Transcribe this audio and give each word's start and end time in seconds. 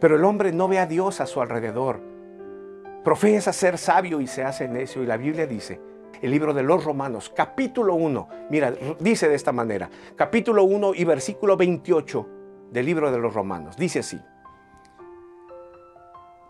Pero 0.00 0.16
el 0.16 0.24
hombre 0.24 0.52
no 0.52 0.68
ve 0.68 0.78
a 0.78 0.86
Dios 0.86 1.20
a 1.20 1.26
su 1.26 1.40
alrededor. 1.40 2.00
Profesa 3.02 3.52
ser 3.52 3.78
sabio 3.78 4.20
y 4.20 4.26
se 4.26 4.44
hace 4.44 4.68
necio. 4.68 5.02
Y 5.02 5.06
la 5.06 5.16
Biblia 5.16 5.46
dice, 5.46 5.80
el 6.20 6.30
libro 6.30 6.52
de 6.52 6.62
los 6.62 6.84
Romanos, 6.84 7.32
capítulo 7.34 7.94
1, 7.94 8.28
mira, 8.50 8.72
dice 9.00 9.28
de 9.28 9.34
esta 9.34 9.52
manera, 9.52 9.88
capítulo 10.16 10.64
1 10.64 10.94
y 10.94 11.04
versículo 11.04 11.56
28 11.56 12.28
del 12.70 12.86
libro 12.86 13.10
de 13.10 13.18
los 13.18 13.32
Romanos, 13.32 13.76
dice 13.76 14.00
así. 14.00 14.20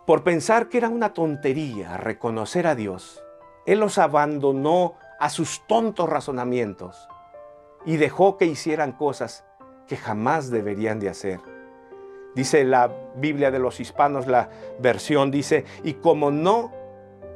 Por 0.07 0.23
pensar 0.23 0.69
que 0.69 0.79
era 0.79 0.89
una 0.89 1.15
tontería 1.15 1.97
reconocer 1.97 2.67
a 2.67 2.75
Dios, 2.75 3.23
Él 3.67 3.81
los 3.81 3.99
abandonó 3.99 4.95
a 5.19 5.31
sus 5.31 5.67
tontos 5.67 6.09
razonamientos 6.09 7.09
y 7.85 7.96
dejó 7.96 8.37
que 8.37 8.46
hicieran 8.46 8.93
cosas 8.93 9.45
que 9.87 9.96
jamás 9.96 10.51
deberían 10.51 11.01
de 11.01 11.09
hacer. 11.09 11.41
Dice 12.34 12.65
la 12.65 12.91
Biblia 13.16 13.51
de 13.51 13.59
los 13.59 13.79
hispanos, 13.79 14.27
la 14.27 14.51
versión 14.80 15.30
dice, 15.30 15.65
y 15.84 15.95
como 15.95 16.30
no 16.30 16.73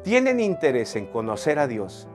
tienen 0.02 0.40
interés 0.40 0.96
en 0.96 1.06
conocer 1.06 1.58
a 1.58 1.68
Dios, 1.68 2.08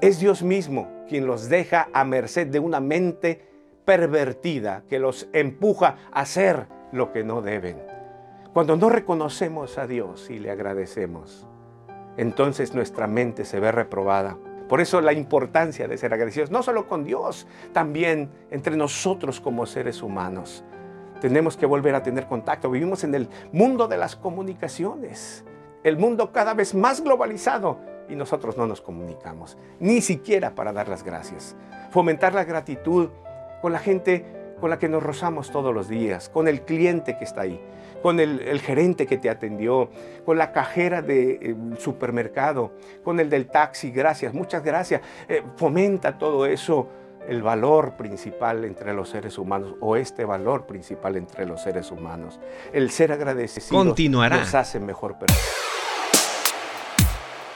es 0.00 0.20
Dios 0.20 0.42
mismo 0.42 0.88
quien 1.08 1.26
los 1.26 1.48
deja 1.48 1.88
a 1.92 2.04
merced 2.04 2.46
de 2.46 2.58
una 2.58 2.80
mente 2.80 3.46
pervertida 3.84 4.84
que 4.88 4.98
los 4.98 5.28
empuja 5.32 5.96
a 6.12 6.20
hacer 6.20 6.66
lo 6.92 7.12
que 7.12 7.24
no 7.24 7.42
deben. 7.42 7.82
Cuando 8.52 8.76
no 8.76 8.88
reconocemos 8.88 9.78
a 9.78 9.86
Dios 9.86 10.28
y 10.30 10.38
le 10.38 10.50
agradecemos, 10.50 11.46
entonces 12.16 12.74
nuestra 12.74 13.06
mente 13.06 13.44
se 13.44 13.60
ve 13.60 13.72
reprobada. 13.72 14.36
Por 14.70 14.80
eso 14.80 15.00
la 15.00 15.12
importancia 15.12 15.88
de 15.88 15.98
ser 15.98 16.14
agradecidos, 16.14 16.52
no 16.52 16.62
solo 16.62 16.86
con 16.86 17.02
Dios, 17.02 17.48
también 17.72 18.30
entre 18.52 18.76
nosotros 18.76 19.40
como 19.40 19.66
seres 19.66 20.00
humanos. 20.00 20.62
Tenemos 21.20 21.56
que 21.56 21.66
volver 21.66 21.96
a 21.96 22.04
tener 22.04 22.28
contacto. 22.28 22.70
Vivimos 22.70 23.02
en 23.02 23.16
el 23.16 23.28
mundo 23.50 23.88
de 23.88 23.96
las 23.96 24.14
comunicaciones, 24.14 25.44
el 25.82 25.96
mundo 25.96 26.30
cada 26.30 26.54
vez 26.54 26.72
más 26.72 27.02
globalizado 27.02 27.80
y 28.08 28.14
nosotros 28.14 28.56
no 28.56 28.68
nos 28.68 28.80
comunicamos, 28.80 29.58
ni 29.80 30.00
siquiera 30.00 30.54
para 30.54 30.72
dar 30.72 30.88
las 30.88 31.02
gracias. 31.02 31.56
Fomentar 31.90 32.32
la 32.32 32.44
gratitud 32.44 33.08
con 33.62 33.72
la 33.72 33.80
gente 33.80 34.24
con 34.60 34.70
la 34.70 34.78
que 34.78 34.88
nos 34.88 35.02
rozamos 35.02 35.50
todos 35.50 35.74
los 35.74 35.88
días, 35.88 36.28
con 36.28 36.48
el 36.48 36.62
cliente 36.62 37.16
que 37.18 37.24
está 37.24 37.42
ahí, 37.42 37.60
con 38.02 38.20
el, 38.20 38.60
gerente 38.60 39.06
que 39.06 39.18
te 39.18 39.30
atendió, 39.30 39.90
con 40.24 40.38
la 40.38 40.52
cajera 40.52 41.02
del 41.02 41.76
supermercado, 41.78 42.72
con 43.02 43.20
el 43.20 43.30
del 43.30 43.46
taxi, 43.46 43.90
gracias, 43.90 44.34
muchas 44.34 44.62
gracias. 44.62 45.00
Eh, 45.28 45.42
fomenta 45.56 46.18
todo 46.18 46.46
eso 46.46 46.88
el 47.28 47.42
valor 47.42 47.96
principal 47.96 48.64
entre 48.64 48.94
los 48.94 49.10
seres 49.10 49.38
humanos 49.38 49.74
o 49.80 49.96
este 49.96 50.24
valor 50.24 50.66
principal 50.66 51.16
entre 51.16 51.46
los 51.46 51.62
seres 51.62 51.90
humanos. 51.90 52.40
El 52.72 52.90
ser 52.90 53.12
agradecido 53.12 53.68
Continuará. 53.68 54.38
nos 54.38 54.54
hace 54.54 54.80
mejor 54.80 55.18
personas. 55.18 55.69